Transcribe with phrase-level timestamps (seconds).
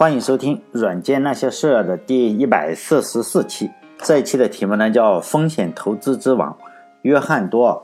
[0.00, 3.70] 欢迎收听《软件那些事》的第一百四十四期。
[3.98, 6.56] 这一期的题目呢叫“风险投资之王”，
[7.04, 7.78] 约翰多尔。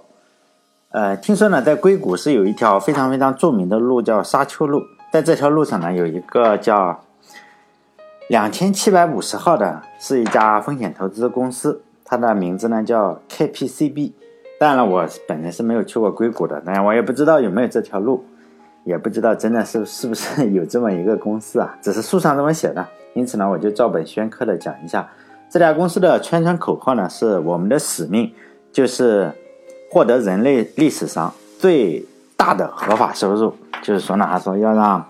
[0.93, 4.83] 呃，听说呢，在硅谷是有一条非常非常著名的路，叫沙丘路。
[5.13, 6.99] 在这条路上呢，有一个叫
[8.31, 14.13] 两千七百五十号的，是一家风险投资公司，它的名字呢叫 KPCB。
[14.59, 18.25] 当然了，我本人是没有去过硅谷的，当然我也不知道有没有这条路。
[18.87, 21.77] 也不知道真的是是不是 有这么一个公司啊？
[21.83, 25.07] 只是书上这么写的，因此呢，我就照本宣科的讲一下
[25.51, 28.33] 这家公司的宣传口号呢，是我们的使命
[28.73, 29.33] 就是
[29.91, 33.53] 获得人类历史上最大的合法收入。
[33.83, 35.05] 就是说呢，他说要让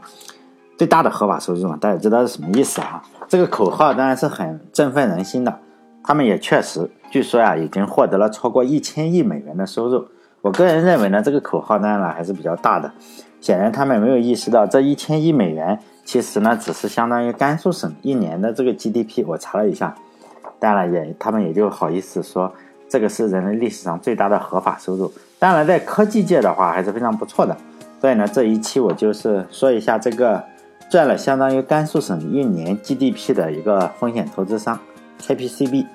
[0.79, 3.03] 最大的合法收入嘛，大家知道是什么意思啊？
[3.29, 5.59] 这个口号当然是很振奋人心的。
[6.03, 10.07] 他们也确实，据说呀，已经获得了超过一千亿美元的收入。
[10.41, 12.93] 我个人认为呢，这个口号当然了还是比较大的。
[13.47, 19.25] 显然，他们没有意识到这一千亿美元其实呢，只是相当于甘肃省一年的这个 GDP。
[19.25, 19.95] 我查了一下，
[20.59, 22.53] 当然也他们也就好意思说
[22.89, 25.13] 这个是人类历史上最大的合法收入。
[25.39, 27.57] 当然，在科技界的话还是非常不错的。
[28.01, 30.43] 所以呢，这一期我就是说一下这个
[30.91, 34.77] 赚了相当于甘肃省一年 GDP 的一个风险投资商
[35.23, 35.87] KPCB。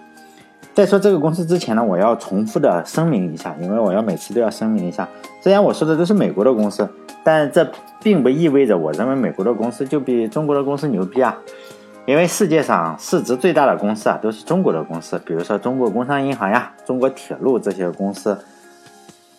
[0.73, 5.07] 在说这个公司之前呢，我要重复的声明一下，因为我要每次都要声明一下，
[5.41, 6.87] 虽然我说的都是美国的公司。
[7.23, 11.37] 但这并不意味着我认为美国的公司就比中国的公司牛逼啊，
[12.07, 18.35] 因为世界上市值最大的公司啊都是中国的公司，比如说中国工商银行呀、中国铁路这些公司，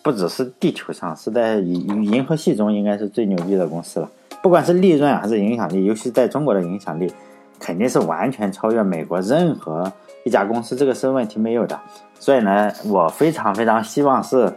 [0.01, 4.09] 不只是地球上，是在银银河系中应该是最牛逼的公司了。
[4.41, 7.13] 不管是利润还是影响力，尤其在中国的影响力，
[7.63, 9.91] 肯定是完全超越美国任何
[10.25, 11.81] 一家公司，这个是问题没有的。
[12.19, 14.53] 所以呢，我非常非常希望是。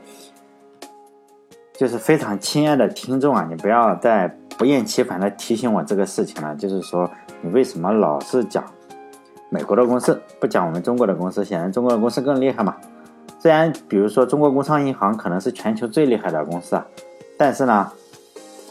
[1.78, 6.56] 就是非常亲爱的听众啊，你不要再不厌其烦的提醒我这个事情了。
[6.56, 7.12] 就是说，
[7.42, 8.64] 你为什么老是讲
[9.50, 11.44] 美国的公司，不讲我们中国的公司？
[11.44, 12.78] 显然中国的公司更厉害嘛。
[13.40, 16.88] 虽然比如说中国工商银行可能是全球最厉害的公司啊，
[17.38, 17.92] 但是呢，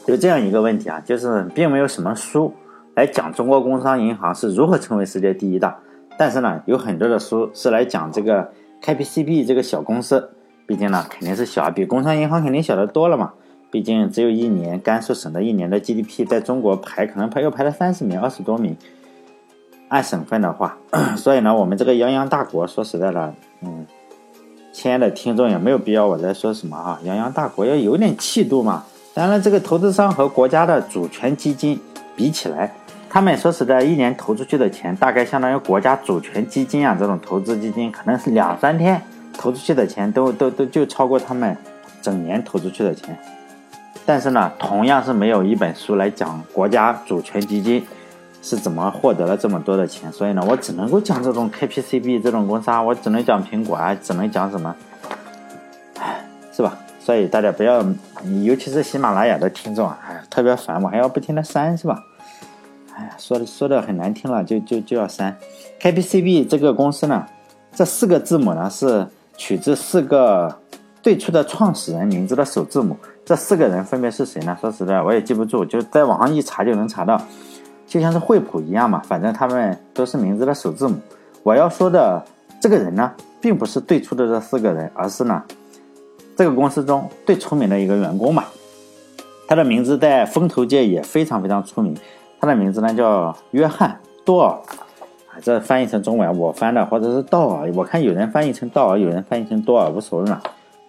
[0.07, 2.55] 有这样一个问题啊，就是并没有什么书
[2.95, 5.75] 来讲中国工商银行是如何成为世界第一的。
[6.17, 10.31] 但是呢，有很多的书是来讲这个 KPCB 这个小公司。
[10.67, 13.33] 毕竟呢，肯定是小，比工商银行肯定小得多了嘛。
[13.71, 18.77] 毕竟只有一年，甘肃省的一年的 GDP 在中国排可能排又排了三十名、二十多名。
[19.89, 20.79] 按省份的话，
[21.17, 23.85] 所以呢，我们这个泱泱大国，说实在的，嗯，
[24.73, 26.99] 亲爱的听众也没有必要我再说什么啊。
[27.05, 28.85] 泱泱大国要有点气度嘛。
[29.13, 31.79] 当然，这个投资商和国家的主权基金
[32.17, 32.73] 比起来，
[33.15, 39.01] 他们说实在，一年投出去的钱，大概相当于国家主权基金啊这种投资基金，可能是两三天。
[39.39, 41.57] 投出去的钱都都都就超过他们
[42.03, 43.17] 整年投出去的钱，
[44.05, 47.87] 但是呢，同样是没有一本书来讲国家主权基金
[48.43, 54.75] 是怎么获得了这么多的钱，所以呢，我只能够讲这种 KPCB 这种公司啊，我只能讲苹果啊，只能讲什么，
[56.01, 56.77] 唉，是吧？
[56.99, 57.81] 所以大家不要，
[58.43, 62.03] 尤其是喜马拉雅的听众啊，哎，特别烦，我还要不停的删，是吧？
[62.97, 65.37] 哎呀，说的说的很难听了，就就就要删
[65.81, 67.27] KPCB 这个公司呢，
[67.75, 69.07] 这四个字母呢是。
[69.37, 70.57] 取自四个
[71.03, 74.57] 最初的创始人名字的首字母，这四个人分别是谁呢？
[74.61, 77.21] 说实在，我也记不住，就在网上一查就能查到，
[77.85, 80.97] 就像是惠普一样嘛，反正他们都是名字的首字母。
[81.43, 82.25] 我要说的
[82.61, 85.43] 这个人呢，并不是最初的这四个人，而是呢，
[86.37, 88.45] 这个公司中最出名的一个员工嘛。
[89.49, 91.93] 他的名字在风投界也非常非常出名，
[92.45, 94.51] 他的名字呢叫约翰多尔。
[94.51, 100.41] 啊这翻译成中文，我翻的或者是道尔，我看有人翻译成道尔，有人翻译成多尔，无所谓嘛。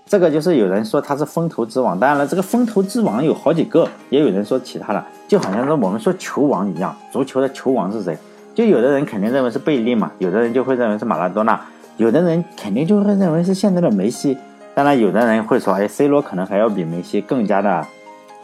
[0.05, 8.15] 这个就是有人说他是风投之王，当然了，这个风投之王有好几个，也有人说其他的，就好像是我们说球王一样，足球的球王是谁？
[8.53, 11.59] 就有的人肯定认为是贝利嘛，有的人就会认为是马拉多纳，
[11.97, 14.37] 有的人肯定就会认为是现在的梅西。
[14.75, 17.83] 当然，有的人会说，哎，C 罗可能还要比梅西更加的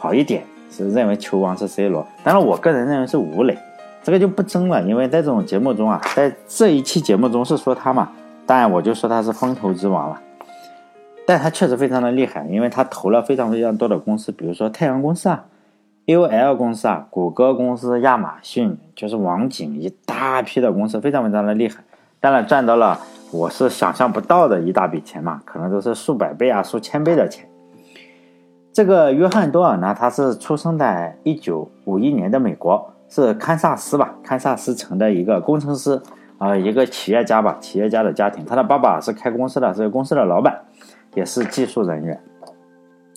[0.00, 0.42] 好一点，
[0.72, 2.04] 是认为球王是 C 罗。
[2.24, 3.56] 当然，我个人认为是吴磊。
[4.02, 8.10] 这个就不争了，因为在这种节目中啊，在这一期节目中是说他嘛，
[8.44, 10.20] 当然我就说他是风投之王了。
[11.24, 15.44] 但他确实非常的厉害，因为他投了非常非常多的公司，比如说太阳公司啊、
[16.06, 21.76] AOL 公司啊、谷歌公司、亚马逊，就是网景一大批的公司，非常非常的厉害。
[22.18, 22.98] 当然赚到了
[23.30, 27.46] 我是想象不到的一大笔钱嘛，可能都是数百倍啊、数千倍的钱。
[28.72, 32.88] 这个约翰多尔呢，他是出生在一九五一年的美国。
[33.14, 36.00] 是堪萨斯吧，堪萨斯城的一个工程师
[36.38, 38.42] 啊，一个企业家吧，企业家的家庭。
[38.46, 40.58] 他的爸爸是开公司的，是公司的老板，
[41.12, 42.18] 也是技术人员。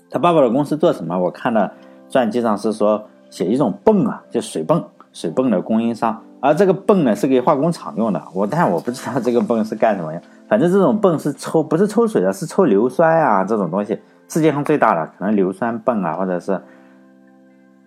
[0.10, 1.18] 他爸爸的公司做什么？
[1.18, 1.72] 我看了
[2.10, 8.22] 传记上是说写一种泵啊，就水泵，水泵的供应商，而这个泵呢是给化工厂用的。
[8.34, 16.62] 我但我不知道这个泵是干什么用，反正这种泵是抽不是抽水的，是抽硫酸啊这种东西，世界上最大的可能硫酸泵啊，或者是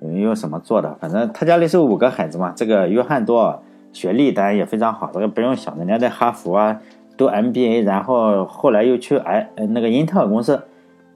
[0.01, 2.53] 用什么做的，反正他家里是五个孩子嘛。
[2.57, 3.63] 这个约翰多
[3.93, 6.81] 学历当然也非常好，这个不用想，人家在哈佛啊
[7.17, 10.63] 读 MBA，然后后来又去哎那个英特尔公司。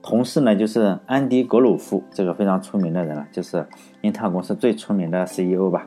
[0.05, 3.65] 同事呢，就是安迪·格鲁夫，这个非常出名的人了，就是
[4.01, 5.85] 英特尔公司最出名的 CEO 吧。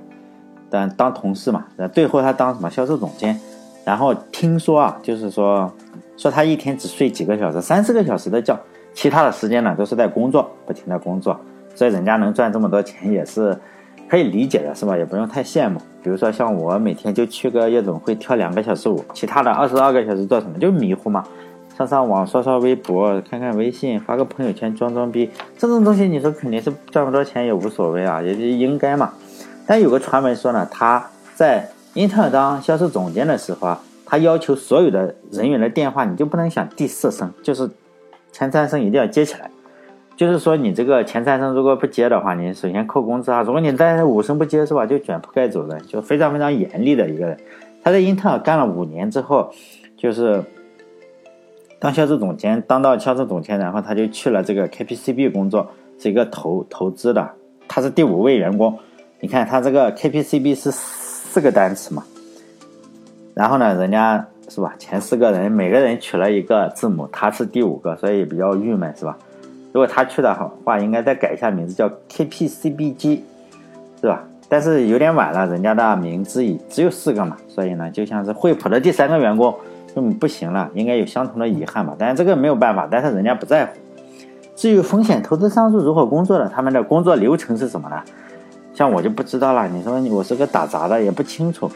[0.71, 3.39] 但当同事嘛，最后他当什么销售总监。
[3.85, 5.71] 然后听说啊，就是说
[6.17, 8.59] 说他一天只睡几个小时，三四个小时的觉，
[8.97, 11.39] 其他的时间呢都是在工作，不停的工作。
[11.75, 13.55] 所以人家能赚这么多钱也是
[14.09, 14.97] 可以理解的，是吧？
[14.97, 15.79] 也不用太羡慕。
[16.03, 20.59] 比如说像我每天就去个夜总会跳两个小时舞，其他的二十二个小时做什么？
[20.59, 21.23] 就迷糊嘛。
[21.77, 29.13] 上上网，刷刷微博，看看微信，发个朋友圈，装装逼，这种东西你说肯定是赚不着钱也无所谓啊，也就应该嘛。
[29.67, 37.69] 但有个传闻说呢，他在英特尔当销售总监的时候啊，他要求所有的人员的电话你就不能响第四声，就是
[38.37, 39.51] 前三声一定要接起来。
[40.15, 43.43] 就是说你这个前三声如果不接的话，你首先扣工资啊。
[43.43, 47.39] 如果你在五声不接是吧，就卷铺盖走人，就非常非常严厉的一个人。
[47.83, 49.51] 他在英特尔干了五年之后，
[49.97, 50.43] 就是。
[51.79, 57.31] 当销售总监，当到销售总监，然后他就去了这个 KPCB 工作，是一个投投资的，
[57.69, 58.79] 他是第五位员工。
[59.21, 62.03] 你看他这个 KPCB 是四个单词嘛，
[63.35, 69.17] 然后呢，人家是吧，前四个人每个人取了一个字母，他是第五个，所以比较郁闷是吧？
[69.73, 70.33] 如果他去的
[70.65, 73.21] 话，应该再改一下名字，叫 KPCBG，
[74.01, 74.25] 是吧？
[74.49, 79.55] 但是有点晚了，人家的名字已只有四个嘛，所以呢，就像是惠普的第三个员工。
[79.99, 81.97] 嗯，不行了，应该有相同的遗憾吧？
[81.99, 83.73] 但是这个没有办法，但是人家不在乎。
[84.55, 87.97] 至于风险投资商是如何工作的，他们的工作流程是什么呢？
[88.75, 89.67] 像我就不知道了。
[89.69, 91.71] 你说我是个打杂的，也不清楚。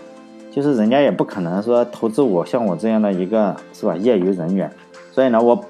[0.50, 4.70] 就是人家也不可能说投资我，像我这样的一个是吧业余人员。
[5.12, 5.64] 所以呢，我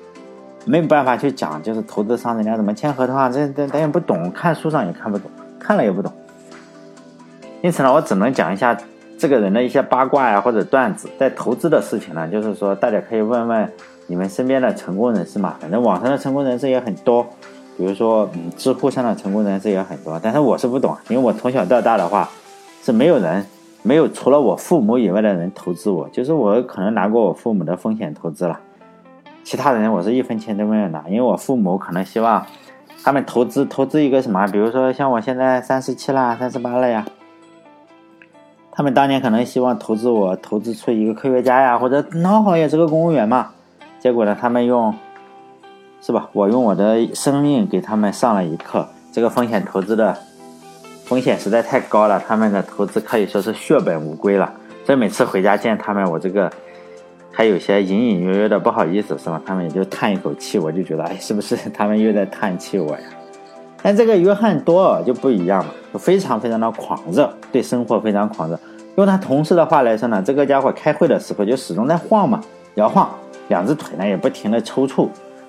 [0.65, 6.13] 没有办法去讲，就是投资商人家怎么签合同啊，这这咱也不懂，看书上也看不懂，看了也不懂。
[7.63, 8.77] 因此呢，我只能讲一下。
[9.19, 13.71] 这个人的一些八卦呀，或者段子，在投资的事情呢，就是说大家可以问问
[14.07, 15.57] 你们身边的成功人士嘛。
[15.61, 17.23] 反正网上的成功人士也很多，
[17.77, 20.19] 比如说嗯，知乎上的成功人士也很多。
[20.23, 22.27] 但是我是不懂，因为我从小到大的话
[22.83, 23.45] 是没有人，
[23.83, 28.61] 没有除了我父母以外的人投资我，就是我可能拿过我父母的风险投资了，
[29.43, 32.45] 其他人我是一分钱都没有拿，因为我父母可能希望
[33.03, 37.07] 他们投资投资一个什么，比如说像我现在三十七啦，三十八了呀。
[38.73, 43.51] 他们当年可能希望投资我，投资出一个科学家呀，或者孬好也是个公务员嘛。
[43.99, 44.95] 结果呢，他们用，
[46.01, 46.31] 是吧？
[46.33, 48.89] 我用我的生命给他们上了一课。
[49.13, 50.17] 这个风险投资的
[51.11, 54.49] 风险实在太高了，他们的投资可以说是血本无归了。
[54.87, 56.49] 所以每次回家见他们，我这个
[57.33, 59.43] 还有些隐隐约约的不好意思，是吧？
[59.45, 63.01] 他们也就叹一口气，我就觉得，哎，是不是他们又在叹气我呀？
[63.83, 68.57] 但这个约翰多尔就不一样了，就非常非常的狂热，对生活非常狂热。
[68.95, 72.41] 用他同事的话来说呢，这个家伙开会的时候就始终在晃嘛，
[72.77, 73.11] 摇晃，
[73.49, 75.09] 两只腿呢也不停的抽搐，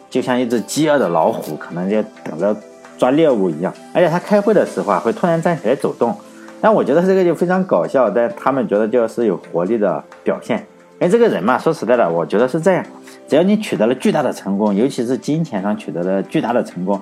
[0.10, 2.58] 就像一只饥饿的老虎，可能就等着
[3.02, 3.74] 抓猎物一样。
[3.96, 6.16] 而且他开会的时候啊，会突然站起来走动。
[6.62, 10.60] 但我觉得这个就非常搞笑，但他们觉得就是有活力的表现。
[11.00, 12.86] 因为这个人嘛，说实在的，我觉得是这样：
[13.28, 17.02] 只要你取得了巨大的成功，尤其是金钱上取得了巨大的成功。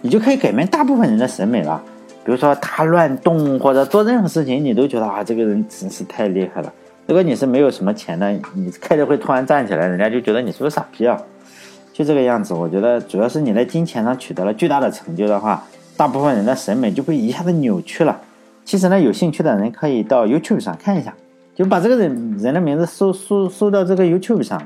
[0.00, 1.78] 你就可以改变大部分人的审美了，
[2.24, 6.72] 比如说他乱动或者做任何事情，你都觉得啊，这个人真是太厉害了。
[7.06, 11.20] 如果你是没有什么钱的，你开着会突然站起来，人家就觉得你是个傻逼啊，
[11.94, 12.52] 就这个样子。
[12.52, 15.62] 我觉得主要是你在金钱上取得了巨大的成就的话，
[15.96, 18.20] 大部分人的审美就会一下子扭曲了。
[18.64, 21.14] 其实呢，有兴趣的人可以到 YouTube 上看一下，
[21.54, 24.60] 就把这个人人的名字搜搜搜到这个 YouTube 上，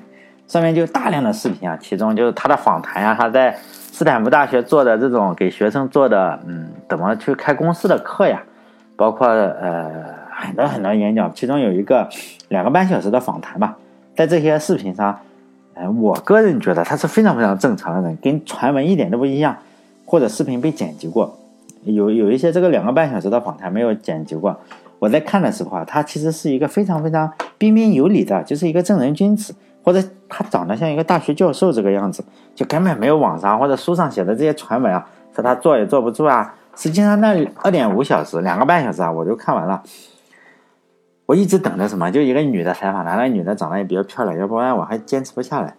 [0.48, 3.56] 上面就大量的视频啊，其中就是他的访谈啊，他在。
[3.90, 8.40] 斯坦福大学做的这种给学生做的，嗯，怎么去开公司的课呀？
[8.94, 9.90] 包括呃
[10.30, 12.08] 很多很多演讲，其中有一个
[12.46, 13.76] 两个半小时的访谈吧，
[14.14, 15.18] 在这些视频上，
[16.00, 19.56] 我个人觉得他是非常非常正常的人，跟传闻一点都不一样。
[20.04, 21.38] 或者视频被剪辑过，
[21.84, 24.58] 有有一些这个两个半小时的访谈没有剪辑过。
[24.98, 29.54] 我在看的时候啊，他其实是一个非常非常彬彬有礼的，就是一个正人君子。
[29.84, 32.22] 或者他长得像一个大学教授这个样子，
[32.54, 36.54] 就根本没有网上或者书上写的这些传闻啊，说他坐也坐不住啊。
[36.74, 39.82] 实际上那二点五小时、两个半小时啊，我都看完了。
[41.28, 42.10] 我一直等着什么？
[42.10, 45.74] 就一个女的采访他，那女的长得也比较漂亮，要不然我还坚持不下来。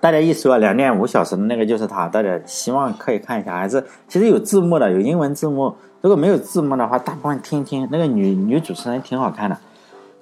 [0.00, 9.56] 大家一说两点五小时的那个就是他，大家希望可以看一下，还是其实有字幕的，有英文字幕，如果没有字幕的话，大部分听听那个女女主持人挺好看的。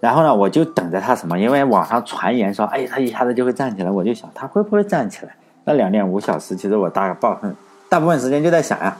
[0.00, 5.34] 然后呢，我就等着她什么，因为网上传言说，哎，她一下子就会站起来，我就想她会不会站起来？
[5.64, 7.56] 那两点五小时，其实我大概部分
[7.88, 8.98] 大部分时间就在想呀，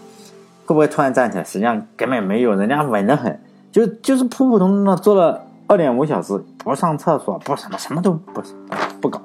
[0.64, 1.44] 会不会突然站起来？
[1.44, 3.38] 实际上根本没有，人家稳得很，
[3.76, 8.40] 就就是普普通通的坐了二点五小时，不上厕所，不什么什么都不
[9.02, 9.20] 不搞，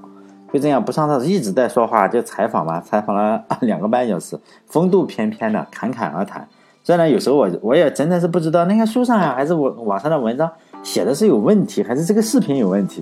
[0.51, 6.45] 就这样不上厕所，一直在说话，就采访嘛，采访了两个半小时，风度翩翩的侃侃而谈。
[6.83, 10.51] 虽然有时候我我也真的是不知道那个书上呀，还是我网上的文章
[10.83, 13.01] 写的是有问题，还是这个视频有问题，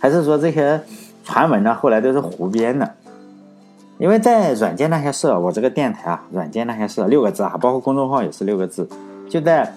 [0.00, 0.80] 还是说这些
[1.22, 1.72] 传闻呢？
[1.72, 2.94] 后来都是胡编的。
[3.98, 8.88] 因为在软件那些事，我这个电台啊，软件那些事六个字啊，包括公众号也是六个字。
[9.30, 9.72] 就在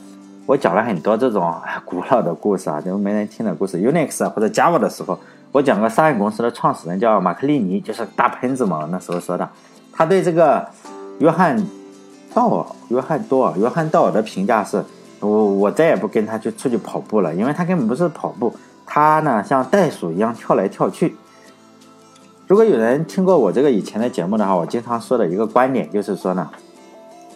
[0.45, 1.53] 我讲了很多这种
[1.85, 5.17] 古老的故事啊，就没人听的故事，Unix 或者 Java 的时候，
[5.51, 9.47] 我讲过商业公司的创始人叫马克利尼，就是大喷子嘛，那时候说的，
[9.91, 10.67] 他对这个
[11.19, 11.63] 约翰
[12.33, 14.83] 道尔、约翰多尔、约翰道尔的评价是，
[15.19, 18.53] 我我再也不跟他去出去跑步了，因为他根本不是跑步，
[18.85, 21.15] 他呢像袋鼠一样跳来跳去。
[22.47, 26.49] 如果有人听过我这个以前的节目的话，我经常说的一个观点就是说呢，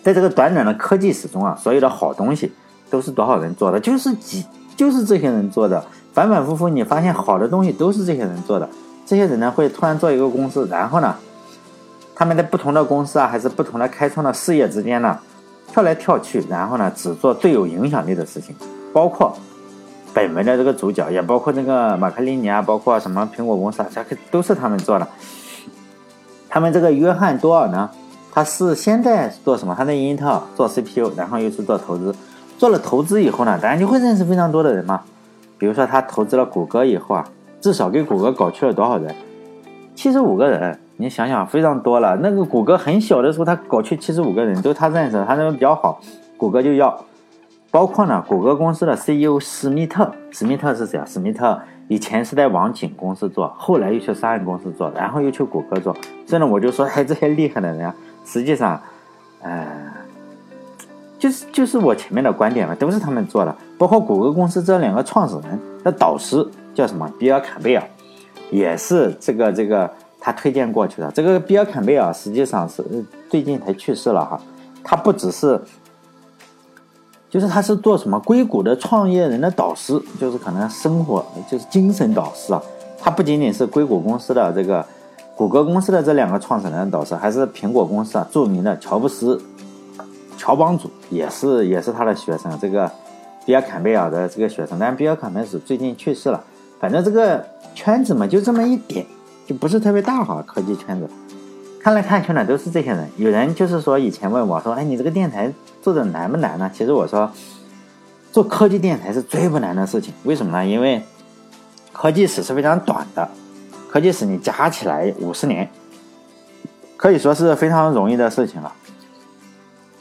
[0.03, 2.51] 在这个短短的科技史中啊，所有的好东西
[2.89, 3.79] 都是多少人做的？
[3.79, 5.83] 就是几，就是这些人做的。
[6.13, 8.69] 反反复复，你发现好的东西都是这些人做的。
[9.05, 11.15] 这些人呢，会突然做一个公司，然后呢，
[12.15, 15.19] 他们在不同的公司啊，还是不同的开创的事业之间呢，
[15.67, 18.55] 跳来跳去，然后呢，只做最有影响力的事情，
[18.93, 19.35] 包括。
[20.13, 25.05] 本文的这个主角也包括那个马克林尼啊，包括什么苹果公司啊，这个都是他们做的。
[26.47, 27.89] 他们这个约翰多尔呢，
[28.31, 29.75] 他是现在做什么？
[29.77, 32.15] 他在英特尔做 CPU，然后又是做投资。
[32.57, 35.01] 做了投资以后呢，当然就会认识非常多的人嘛。
[35.57, 37.25] 比如说他投资了谷歌以后啊，
[37.61, 39.13] 至少给谷歌搞去了多少人？
[39.95, 40.79] 七十五个人。
[40.97, 42.15] 你想想，非常多了。
[42.21, 45.99] 那个谷歌很小的时候，他搞去七十五个人，都他认识，他认为比较好，
[46.37, 46.97] 谷歌就要。
[47.69, 51.03] 包括呢，谷歌公司的 CEO 史密特，史密特是谁啊？
[51.05, 51.59] 史密特
[51.89, 55.93] 以前是在网景公司做，后来又去商业公司做，然后又去谷歌做。
[56.25, 57.93] 所以呢，我就说，哎，这些厉害的人啊，
[58.23, 58.81] 实际上，
[59.41, 59.67] 呃，
[61.17, 63.55] 就是就是我前面的观点嘛，都是他们做的。
[63.77, 67.09] 包括谷歌公司这两个创始人的导师叫什么？
[67.19, 67.83] 比尔坎贝尔，
[68.51, 71.11] 也是这个这个他推荐过去的。
[71.11, 72.83] 这个比尔坎贝尔实际上是
[73.29, 74.39] 最近才去世了哈，
[74.83, 75.59] 他不只是。
[77.27, 82.63] 就是他是做什么硅谷的创业人的导师，就是可能生活就是精神导师啊。
[82.97, 84.85] 他不仅仅是硅谷公司的这个
[85.35, 89.41] 谷歌公司的这两个创始人的导师，还是苹果公司啊著名的乔布斯
[90.37, 92.57] 乔帮主也是也是他的学生。
[92.59, 92.91] 这个
[93.45, 96.43] 比尔坎贝尔的这个学生，但比尔坎贝尔是最近去世了。
[96.79, 99.05] 反正这个圈子嘛，就这么一点，
[99.45, 100.43] 就不是特别大哈。
[100.45, 101.09] 科技圈子
[101.81, 103.09] 看来看去呢，都是这些人。
[103.17, 105.53] 有人就是说以前问我说：“哎，你这个电台。”
[105.85, 106.71] 做的难不难呢？
[106.73, 107.31] 其实我说，
[108.31, 110.11] 做科技电台是最不难的事情。
[110.23, 110.65] 为什么呢？
[110.65, 110.99] 因为
[111.93, 113.29] 科技史是非常短的，
[113.87, 115.69] 科技史你加起来五十年，
[116.97, 118.73] 可以说是非常容易的事情了。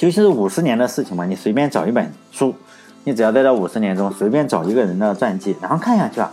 [0.05, 2.55] 尤其是五十年的事情嘛，你随便找一本书，
[3.05, 6.31] 你只要在这五十年中随便找一个人的传记，然后看下去啊，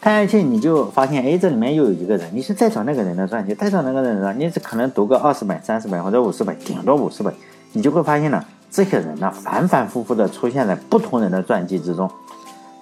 [0.00, 7.34] 看下去你就发现，哎，这里面又有一个人，你是再找那个人的传记，再找那个人的，你可能读个二十本、三十本或者五十本，顶多五十本，
[7.72, 8.44] 你就会发现呢。
[8.70, 12.08] 这些人呢，反反复复的出现在不同人的传记之中，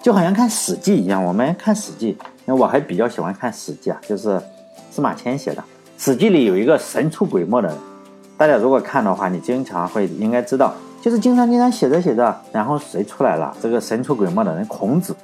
[0.02, 1.24] 就好像看《史记》一样。
[1.24, 2.12] 我们看《史记》，
[2.46, 4.38] 因为我还比较喜欢看《史记》啊，就是
[4.90, 5.62] 司马迁写的
[5.96, 7.78] 《史记》里有一个神出鬼没的人。
[8.36, 13.56] 大家如果看的话，你经常会应该知道，就是经常经常写着写着，然后谁出来了？
[13.62, 15.16] 这个神出鬼没的人，孔子。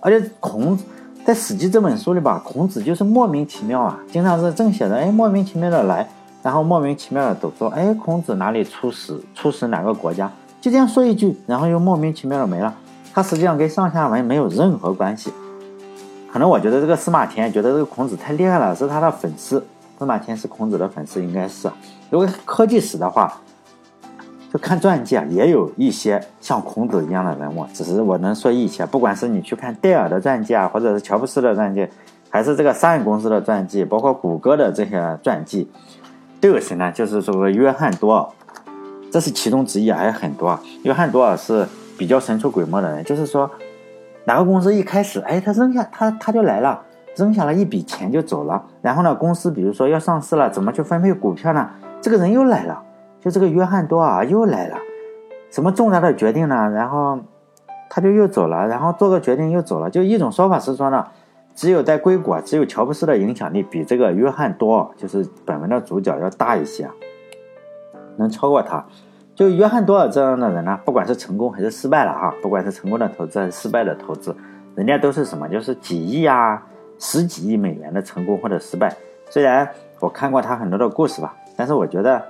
[0.00, 0.84] 而且孔子
[1.24, 6.08] 在《史记》这本书里吧，孔子就是莫名其妙啊，经常是正写着，哎，莫名其妙的来。
[6.42, 12.74] 然后莫名其妙的都说，哎，孔子哪里出使，出使哪个国家，就这样说一句，然后又莫名其妙的没了。
[13.12, 15.30] 他实际上跟上下文没有任何关系。
[16.32, 19.62] 可能我觉得这个司马迁觉得这个孔子太厉害了，是他的粉丝。
[20.00, 21.70] 司马迁是孔子的粉丝，应该是。
[22.08, 23.38] 如果科技史的话，
[24.50, 28.86] 就看传记啊，也有一些像孔子一样的人物，只是我能说一些。
[28.86, 31.86] 不管是你去看戴尔的传记啊，或者是乔布斯的传记，
[32.30, 35.70] 还是这个商业公司的传记，包括谷歌的这些传记。
[36.40, 36.90] 都有谁呢？
[36.92, 38.26] 就是这个约翰多尔，
[39.12, 40.58] 这是其中之一，还有很多。
[40.82, 41.66] 约翰多尔是
[41.98, 43.50] 比较神出鬼没的人，就是说，
[44.24, 46.80] 哪个公司一开始，哎，他扔下他他就来了，
[47.20, 48.64] 扔下了一笔钱就走了。
[48.80, 51.68] 然后呢，公司比如说要上市了，怎么去分配股票呢？
[52.00, 52.82] 这个人又来了，
[53.20, 54.76] 就这个约翰多尔又来了，
[55.50, 56.70] 什么重大的决定呢？
[56.70, 57.18] 然后
[57.90, 59.90] 他就又走了，然后做个决定又走了。
[59.90, 61.06] 就一种说法是说呢。
[61.52, 66.88] 只有在硅谷，只有乔布斯的影响力比这个约翰多，就是本文的主角要大一些，
[68.16, 68.82] 能超过他。
[69.34, 74.34] 就约翰多尔这样的人呢，不管是成功还是失败了哈，不管是成功的投资还是失败的投资，
[74.76, 76.62] 人家都是什么，就是几亿啊、
[77.00, 78.94] 十几亿美元的成功或者失败。
[79.28, 82.22] 虽然我看过他很多的故事吧，但是我觉得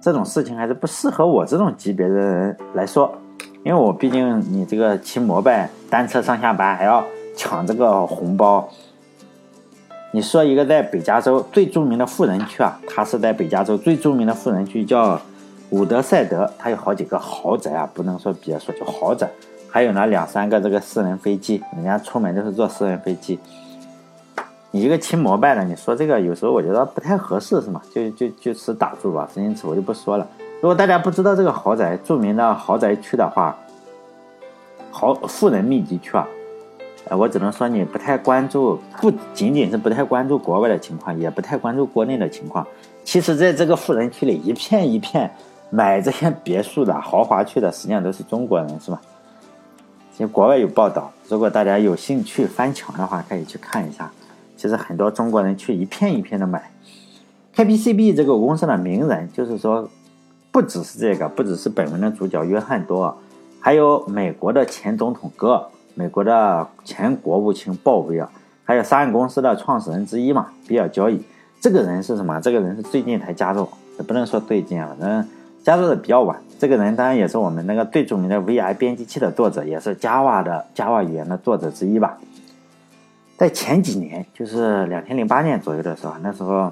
[0.00, 3.14] 这种事情还是不适合我这种级别的人来说，
[3.64, 7.04] 因为我毕竟你这个骑摩拜单车上下班还要
[7.36, 8.68] 抢这个红包。
[10.12, 15.20] 你说一个在北加州最著名的富人区啊，他是在北加州最著名的富人区叫
[15.68, 19.30] 伍德赛德，他有好几个豪宅啊，不能说别墅，就豪宅，
[19.68, 23.38] 还有呢两三个这个私人飞机，人家出门都是坐私人飞机。
[24.72, 27.82] 你一个骑摩拜的，你说这个有时候我觉得不太合适，是吗？
[27.92, 30.26] 就就就此打住吧，因此我就不说了。
[30.60, 33.56] 如果大家不知道这个豪宅著名的豪宅区的话，
[34.90, 36.26] 豪富人密集区啊。
[37.10, 42.64] 我只能说你不太关注，不仅仅是不太关注国外的情况，也不太关注国内的情况。
[43.02, 45.28] 其实，在这个富人区里，一片一片
[45.70, 49.00] 买这些别墅的豪华区的，实际上都是中国人，是吧？
[50.12, 54.08] 其实国外有报道，如果大家有兴趣翻墙的话，可以去看一下。
[54.60, 56.70] 其实很多中国人去一片一片的买。
[57.56, 59.88] KPCB 这个公司的名人，就是说，
[60.52, 63.16] 不只是这个，不只是本文的主角约翰多，
[63.58, 65.66] 还有美国的前总统戈。
[65.94, 68.28] 美国的前国务卿鲍威尔，
[68.64, 71.22] 还有沙岸公司的创始人之一嘛，比尔交易。
[71.58, 72.38] 这个人是什么？
[72.40, 75.26] 这个人是最近才加入，也不能说最近啊，反正
[75.64, 76.38] 加入的比较晚。
[76.58, 82.18] 这个人当然也是我们那个最著名的 VI 编辑器的作者，也是 Java 的 Java 语言的作者之一吧。
[83.40, 86.70] 在前几年，就是两千零八年左右的时候，那时候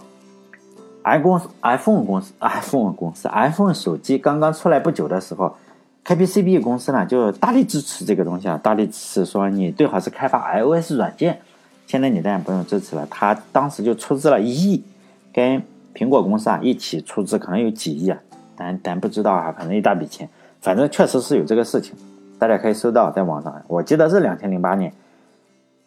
[1.00, 5.56] ，i 公司 iPhone 公司 iPhone 公司 iPhone 手机刚刚出来不久的时候。
[6.04, 11.40] KPCB 公司呢，就大力支持这个东西啊，大力支持说你最好是开发 iOS 软件。
[11.86, 14.84] 现在你当然不用支持了，他当时就出资了一亿，
[15.32, 15.62] 跟
[15.94, 18.18] 苹果公司啊一起出资，可能有几亿啊，
[18.54, 20.28] 但但不知道啊，反正一大笔钱，
[20.60, 21.94] 反正确实是有这个事情，
[22.38, 23.62] 大家可以搜到在网上。
[23.68, 24.92] 我记得是两千零八年，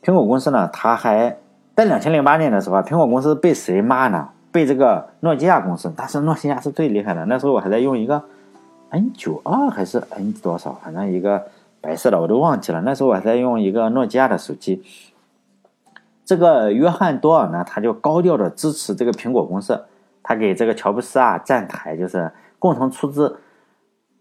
[0.02, 1.38] 苹果公司呢，它还
[1.76, 4.30] 在两千零八年的时候，苹果公司被谁骂呢？
[4.52, 8.24] 被这个诺基亚公司，但是诺基亚是最厉害的，那时候我还在用一个。
[8.94, 10.74] N 九二还是 N 多少？
[10.84, 11.46] 反正一个
[11.80, 12.82] 白色的，我都忘记了。
[12.82, 14.84] 那时候我还在用一个诺基亚的手机。
[16.26, 19.86] 这个约翰多尔呢，他就高调的支持这个苹果公司，
[20.22, 23.40] 他给这个乔布斯啊站台，就是共同出资，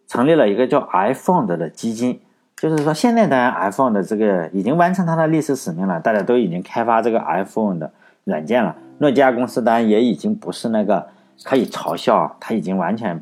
[0.07, 2.21] 成立了一个叫 iPhone 的基金。
[2.61, 7.91] 就是说，现在当然 iPhone 的这个已经完成它的历史使命了，大家都已经开发这个 iPhone 的
[8.25, 8.77] 软件了。
[8.99, 11.07] 诺基亚公司当然也已经不是那个
[11.43, 13.19] 可以嘲笑，它已经完全。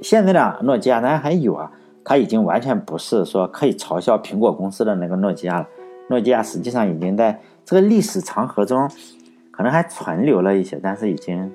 [0.00, 1.68] 现在的诺基亚当然还有啊，
[2.04, 5.66] 它已经完全不是说可以嘲笑苹果公司的那个诺基亚了。
[6.08, 8.88] 诺基亚实际上已经在这个历史长河中，
[9.50, 11.52] 可能还存留了一些，但是已经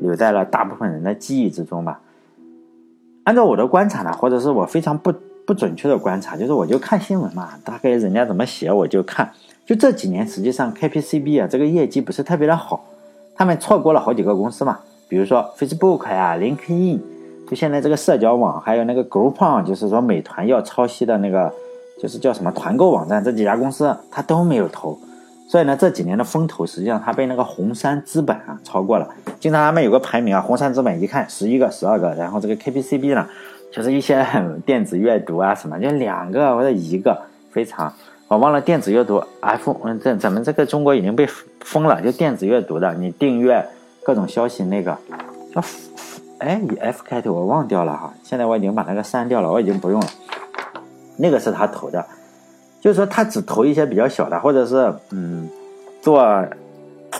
[0.00, 2.00] 留在了大部分人的记忆之中吧。
[3.22, 5.14] 按照我的观察呢，或者是我非常不
[5.46, 9.30] 不准确的观察，就是我就看新闻嘛，大概人家怎么写我就看。
[9.64, 12.84] 就这几年，实际上 KPCB 啊这个业绩不是特别的好，
[13.34, 14.78] 他们错过了好几个公司嘛，
[15.08, 17.00] 比如说 Facebook 呀、LinkedIn。
[17.48, 21.52] 就现在这个社交网，还有那个 Groupon，就是说美团要抄袭的那个，
[22.00, 24.98] 就是叫什么团购网站，这几家公司他都没有投，
[25.46, 29.06] 所以呢，这几年的风投实际上它被那个红杉资本啊超过了。
[29.38, 33.28] 经常他们有个排名啊，红杉资本一看十一个、十二个，然后这个 KPCB 呢，
[33.72, 34.24] 就是一些
[34.66, 37.92] 电子阅读啊什么，就两个或者一个，非常
[38.28, 41.26] 我忘了电子阅读 iPhone，嗯，这咱们这个中国已经被
[41.60, 43.66] 封了，就电子阅读的，你订阅
[44.04, 44.96] 各种消息那个
[45.54, 45.62] 叫。
[46.38, 48.12] 哎，以 F 开头，我忘掉了哈。
[48.24, 50.06] 现在我已经把那个删掉了，我已经不用了。
[51.16, 52.04] 那个是他投的，
[52.80, 55.48] 就是说他只投一些比较小的，或者是嗯，
[56.00, 56.44] 做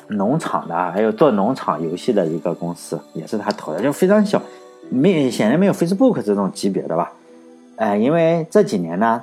[0.09, 4.43] 农场的，还有做农场游戏的一个公司，也是他投的，就非常小，
[4.93, 7.13] 没显然没有 Facebook 这种级别的吧？
[7.77, 9.23] 哎，因为这几年呢，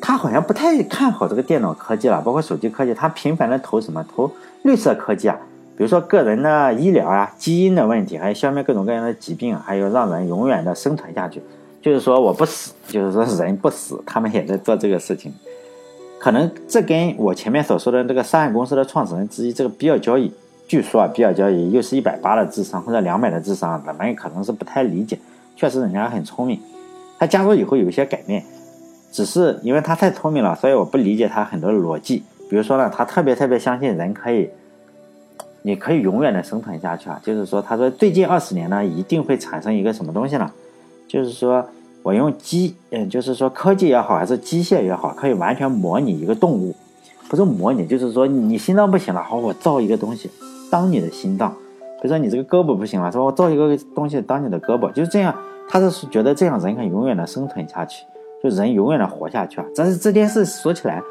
[0.00, 4.04] 他好像不太看好这个电脑科技了，包括手机科技，他频繁的投什么？
[4.14, 4.30] 投
[4.62, 5.38] 绿色科技啊。
[5.74, 11.40] 比如说个人的医疗啊，基因的问题，还有消灭各种各样的疾病，还有让人永远的生存下去。
[11.80, 15.32] 就是说我不死，就是说人不死，他们也在做这个事情。
[16.20, 20.32] 可能这跟我前面所说的这个商业公司的创始人之一这个比尔交易，
[20.72, 25.18] 据说啊，比尔交易又是一百八的智商或者两百的智商，咱们可能是不太理解。
[25.54, 26.58] 确实人家很聪明，
[27.18, 28.42] 他加入以后有一些改变，
[29.10, 32.22] 只是因为他太聪明了，所以我不理解他很多逻辑。
[32.48, 34.48] 比如说呢，他特别特别相信人可以。
[35.60, 37.20] 你可以永远的生存下去啊！
[37.22, 40.50] 就是说，他说最近二十年呢，一定会产生一个什么东西呢？
[41.06, 41.62] 就是说
[42.02, 46.74] 我用机，嗯，就是说科技也好，还是机械也好，可以完全模拟一个动物，
[47.28, 50.30] 不是模拟，就是说你心脏不行了，好，我造一个东西
[50.72, 51.50] 当你的心脏；
[52.00, 55.34] 比如说你这个胳膊不行了，说我造一个东西当你的胳膊，就是这样。
[55.68, 58.04] 他是觉得这样人可以永远的生存下去，
[58.42, 59.66] 就人永远的活下去啊。
[59.76, 61.02] 但是这件事说起来，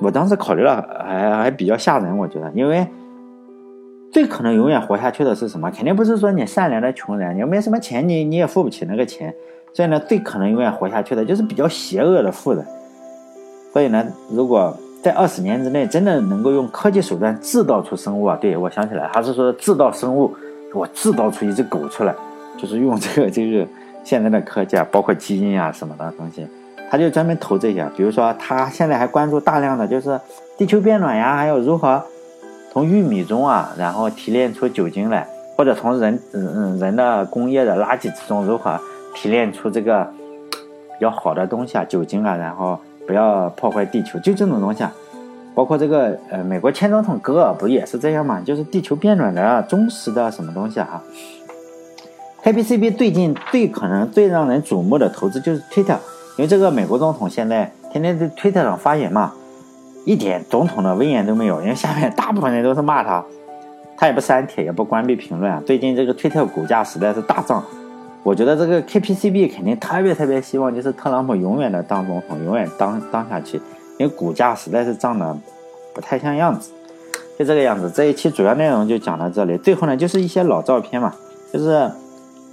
[0.00, 2.86] 我当时考虑了，还还比较吓人，我觉得，因为
[4.12, 5.70] 最可能永远活下去的是什么？
[5.70, 9.34] 肯定不是说你善良的穷人，你没什么钱，你你也付不起那个钱。
[9.72, 12.64] 所以呢，最可能永远活下去的就是比较邪恶的富人。
[13.72, 20.34] 所以呢，如果在二十年之内真的能够用科技手段制造出生物啊，对我想起来，他是说制造生物，
[20.74, 22.14] 我制造出一只狗出来，
[22.56, 23.66] 就是用这个这个
[24.04, 26.46] 现在的科技啊，包括基因啊什么的东西，
[26.90, 27.88] 他就专门投这些。
[27.96, 30.20] 比如说，他现在还关注大量的就是
[30.56, 32.02] 地球变暖呀，还有如何
[32.72, 38.78] 从玉米中啊，然后提炼出酒精来，或者从人嗯人的工业的垃圾之中如何。
[39.14, 40.04] 提炼出这个
[40.52, 44.92] 比较好的东西啊，酒精啊，然后不要破坏地球，就这种东西啊，
[45.54, 48.38] 包括这个呃，美国前总统戈尔不也是这样嘛？
[48.42, 51.02] 就是地球变暖的忠实的什么东西啊
[52.44, 55.96] ？KPCB 最近最可能最让人瞩目的投资就是 Twitter，
[56.36, 59.32] 因为这个美国总统现在天天在 Twitter 上发言嘛，
[60.04, 63.24] 一点总统的威严都没有，因为下面大部分人都是骂他，
[63.96, 65.62] 他也不删帖，也不关闭评论啊。
[65.64, 67.64] 最近这个 Twitter 股价实在是大涨。
[68.28, 73.56] 我觉得这个 KPCB 肯定特别特别希望，就是特朗普永远的当总统，永远当当下去，
[73.96, 75.34] 因为股价实在是涨得
[75.94, 76.70] 不太像样子，
[77.38, 77.90] 就这个样子。
[77.90, 81.10] 这一期主要内容就讲到这里，最后呢就是一些老照片嘛，
[81.50, 81.90] 就是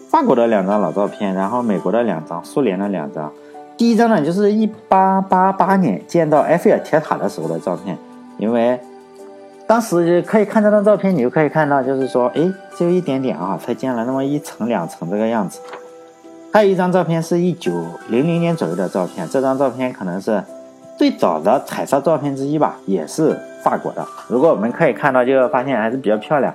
[0.09, 3.29] 法国的两张老照片，然后美国的两张，苏联的两张。
[3.75, 7.97] 第一张呢就是一八八八年建到埃菲尔铁塔的时候的照片，
[8.37, 8.79] 因为。
[9.67, 15.59] 当时可以看这张照片，你就可以看到，就是说，哎，只有一点点啊，才建了那么一层两层这个样子。
[16.53, 17.71] 还有一张照片是一九
[18.07, 20.43] 零零年左右的照片，这张照片可能是
[20.97, 24.05] 最早的彩色照片之一吧，也是法国的。
[24.27, 26.53] 如果我们可以看到，就发现还是比较漂亮。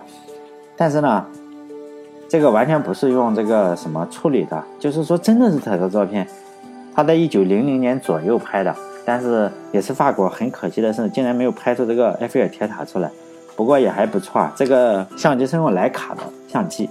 [0.76, 1.26] 但是呢，
[2.28, 6.24] 这个完全不是用这个什么处理的，就是说真的是彩色照片，
[6.94, 8.72] 它在一九零零年左右拍的。
[9.12, 13.10] 但是也是法国，很可惜的是，竟然没有拍出这个埃菲尔铁塔出来。
[13.56, 16.88] 不过也还不错啊，这个相机是用徕卡的相机。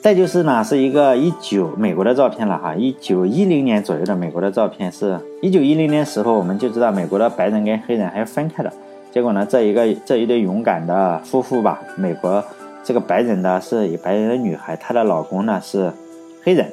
[0.00, 8.72] 再就是呢，是一个一九美国的照片了哈，一九一零年左右的美国的照片，是一九一零年时候我们就知道美国的白人跟黑人还要分开的。
[9.12, 12.42] 结果呢，这一个这一对勇敢的夫妇吧，美国
[12.82, 15.92] 这个白人的是以白人的女孩，她的老公呢是
[16.42, 16.66] 黑人。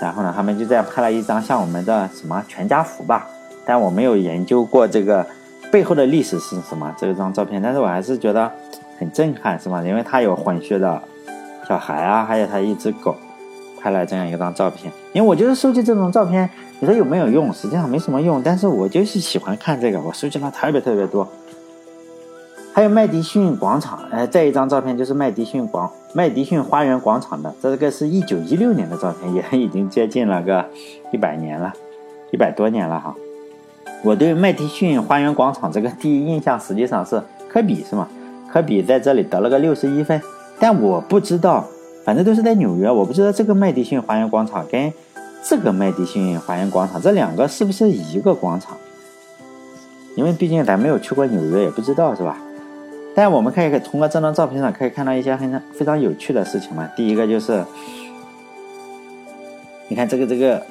[0.00, 3.28] 然后呢，他们就这样拍了一张像我们的什么全家福吧，
[3.64, 5.24] 但我没有研究过这个
[5.70, 8.50] 背后的历史是什么这张照片，但是我还是觉得
[8.98, 9.82] 很震撼，是吧？
[9.84, 11.00] 因为他有混血的
[11.68, 13.14] 小孩啊，还有他一只狗，
[13.78, 14.90] 拍了这样一张照片。
[15.12, 17.52] 因为我就是收集这种照片，你说有没有用？
[17.52, 21.28] 实际上没什么用，但是我就是喜欢看这个，我收集了特别特别多。
[22.72, 30.64] 还有麦迪逊广场，哎，这一张照片就是麦迪逊广麦迪逊花园广场的，这个是一九一六年的照片，也 已经接近了个
[31.12, 31.72] 一百年了，
[32.30, 33.14] 一百多年了哈。
[34.02, 38.08] 我对麦迪逊花园广场这个第一印象实际上是科比是吗？
[38.50, 40.20] 科比在这里得了个六十一分，
[40.58, 41.66] 但我不知道，
[42.04, 44.92] 反正都是在纽约，我不知道这个麦迪逊花园广场跟
[45.42, 48.76] 这个麦迪逊花园广场这两个是不是一个广场？
[50.16, 52.38] 因为毕竟咱没有去过纽约，也不知道是吧？
[53.14, 56.88] 但我们可以通过这张照片上可以看到一些很非常有趣的事情嘛。
[56.96, 57.64] 第一个就是，
[59.88, 60.62] 你看这个这个，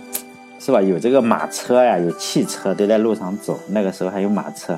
[0.58, 0.82] 是吧？
[0.82, 3.60] 有这个马车呀，有汽车都在路上走。
[3.68, 4.78] 那个时候还有马车。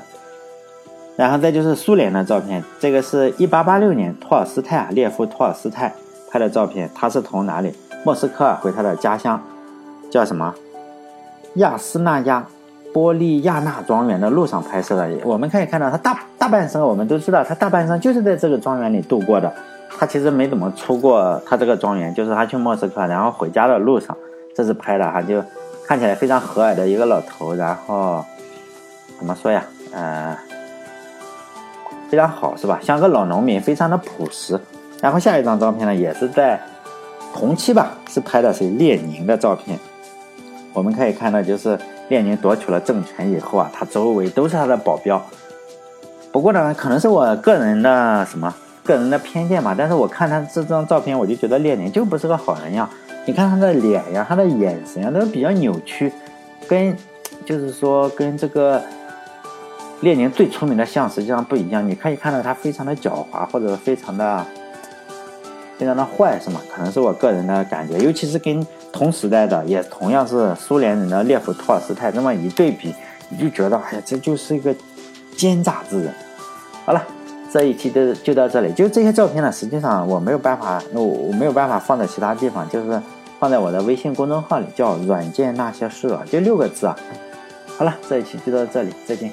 [1.16, 5.94] 然后再就是苏联的照片，这个是一八八六年托尔斯泰啊，列夫托尔斯泰
[6.30, 6.90] 拍的照片。
[6.94, 7.72] 他是从哪里？
[8.04, 9.40] 莫斯科回他的家乡，
[10.10, 10.54] 叫什么？
[11.54, 12.48] 亚斯纳亚。
[12.92, 19.52] 波利亚纳庄园的路上拍摄的，我们可以看到他大大半生，我们都知道他大半生就是在这个庄园里度过的。
[19.98, 24.16] 他其实没怎么出过他这个庄园，就是他去莫斯科，然后回家的路上，
[24.54, 25.42] 这是拍的哈，就
[25.86, 28.24] 看起来非常和蔼的一个老头，然后
[29.18, 29.64] 怎么说呀？
[29.92, 30.36] 呃，
[32.10, 32.78] 非常好是吧？
[32.82, 34.58] 像个老农民，非常的朴实。
[35.00, 36.60] 然后下一张照片呢，也是在
[37.34, 39.78] 同期吧，是拍的是列宁的照片。
[40.72, 41.78] 我们可以看到就是。
[42.12, 45.24] 列宁夺取了政权以后啊，他周围都是他的保镖。
[46.30, 49.74] 不过呢，可能是我个人的什么个人的偏见吧。
[49.76, 52.86] 但是我看他这张照片，我就觉得列宁就不是个好人呀。
[53.24, 56.12] 你看他的脸呀，他的眼神啊，都比较扭曲，
[56.68, 56.94] 跟
[57.46, 58.82] 就是说跟这个
[60.02, 61.88] 列宁最出名的像实际上不一样。
[61.88, 64.44] 你可以看到他非常的狡猾，或者非常的
[65.78, 66.60] 非常的坏，是吗？
[66.70, 68.66] 可能是我个人的感觉，尤其是跟。
[68.92, 72.94] 同时代的也同样是苏联人的列夫·托尔斯泰，这么一对比，
[73.30, 74.74] 你就觉得，哎呀，这就是一个
[75.36, 76.12] 奸诈之人。
[76.84, 77.02] 好了，
[77.50, 78.72] 这一期的就到这里。
[78.72, 83.00] 就这些照片呢，实际上我没有办法，我我没有办法放在其他地方，就是
[83.40, 86.96] 放在我的微信公众号里，叫“软件那些事”，啊就六个字啊。
[87.78, 89.30] 好了，这一期就到这里，再见。